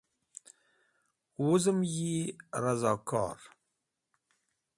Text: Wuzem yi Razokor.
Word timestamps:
Wuzem 1.43 1.79
yi 1.93 2.13
Razokor. 2.63 3.37